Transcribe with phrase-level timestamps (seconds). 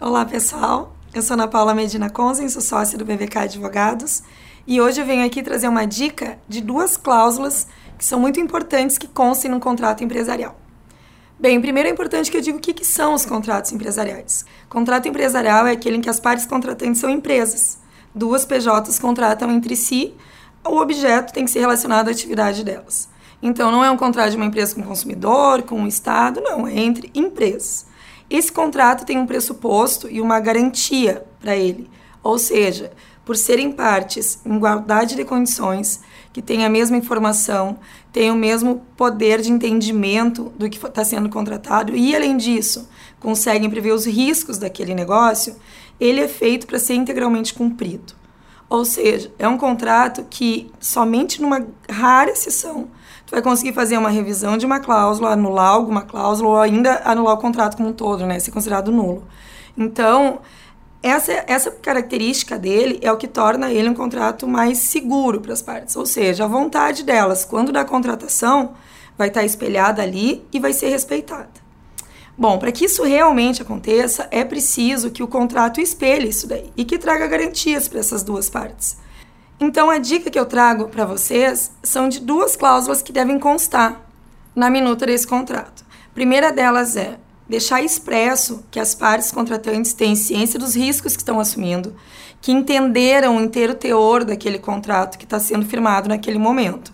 [0.00, 0.94] Olá, pessoal.
[1.12, 4.22] Eu sou Ana Paula Medina Conzen, sou sócia do BVK Advogados
[4.64, 7.66] e hoje eu venho aqui trazer uma dica de duas cláusulas
[7.98, 10.56] que são muito importantes que constem no contrato empresarial.
[11.36, 14.44] Bem, primeiro é importante que eu diga o que, que são os contratos empresariais.
[14.68, 17.78] Contrato empresarial é aquele em que as partes contratantes são empresas.
[18.14, 20.14] Duas PJs contratam entre si,
[20.64, 23.08] o objeto tem que ser relacionado à atividade delas.
[23.42, 26.68] Então, não é um contrato de uma empresa com o consumidor, com o Estado, não,
[26.68, 27.87] é entre empresas.
[28.30, 31.88] Esse contrato tem um pressuposto e uma garantia para ele,
[32.22, 32.92] ou seja,
[33.24, 36.00] por serem partes em igualdade de condições,
[36.32, 37.78] que têm a mesma informação,
[38.12, 42.88] têm o mesmo poder de entendimento do que está sendo contratado e, além disso,
[43.18, 45.56] conseguem prever os riscos daquele negócio,
[45.98, 48.14] ele é feito para ser integralmente cumprido.
[48.68, 52.88] Ou seja, é um contrato que somente numa rara exceção
[53.28, 57.34] tu vai conseguir fazer uma revisão de uma cláusula, anular alguma cláusula ou ainda anular
[57.34, 58.38] o contrato como um todo, né?
[58.38, 59.22] Ser considerado nulo.
[59.76, 60.40] Então,
[61.02, 65.60] essa, essa característica dele é o que torna ele um contrato mais seguro para as
[65.60, 65.94] partes.
[65.94, 68.72] Ou seja, a vontade delas, quando da contratação,
[69.16, 71.67] vai estar espelhada ali e vai ser respeitada.
[72.38, 76.84] Bom, para que isso realmente aconteça, é preciso que o contrato espelhe isso daí e
[76.84, 78.96] que traga garantias para essas duas partes.
[79.58, 84.08] Então, a dica que eu trago para vocês são de duas cláusulas que devem constar
[84.54, 85.84] na minuta desse contrato.
[86.12, 91.22] A primeira delas é deixar expresso que as partes contratantes têm ciência dos riscos que
[91.22, 91.96] estão assumindo,
[92.40, 96.92] que entenderam o inteiro teor daquele contrato que está sendo firmado naquele momento.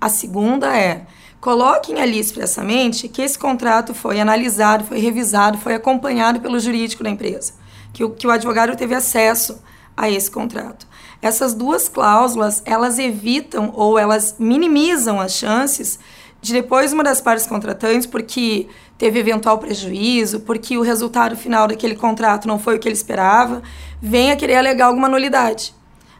[0.00, 1.06] A segunda é
[1.40, 7.10] coloquem ali expressamente que esse contrato foi analisado, foi revisado, foi acompanhado pelo jurídico da
[7.10, 7.54] empresa,
[7.92, 9.62] que o, que o advogado teve acesso
[9.96, 10.86] a esse contrato.
[11.22, 15.98] Essas duas cláusulas, elas evitam ou elas minimizam as chances
[16.40, 21.96] de depois uma das partes contratantes, porque teve eventual prejuízo, porque o resultado final daquele
[21.96, 23.62] contrato não foi o que ele esperava,
[24.00, 25.74] venha querer alegar alguma nulidade.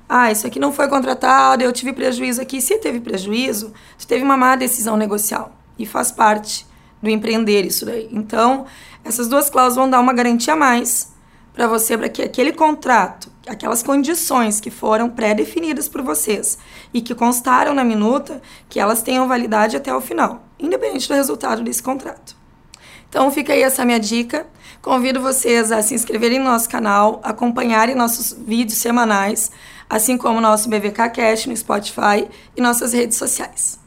[0.08, 2.60] Ah, isso aqui não foi contratado, eu tive prejuízo aqui.
[2.60, 6.66] Se teve prejuízo, tu teve uma má decisão negocial e faz parte
[7.02, 8.08] do empreender isso daí.
[8.12, 8.66] Então,
[9.04, 11.14] essas duas cláusulas vão dar uma garantia a mais
[11.52, 16.58] para você, para que aquele contrato, aquelas condições que foram pré-definidas por vocês
[16.92, 21.62] e que constaram na minuta, que elas tenham validade até o final, independente do resultado
[21.62, 22.36] desse contrato.
[23.16, 24.46] Então fica aí essa minha dica.
[24.82, 29.50] Convido vocês a se inscreverem no nosso canal, acompanharem nossos vídeos semanais,
[29.88, 33.85] assim como nosso BVK Cash no Spotify e nossas redes sociais.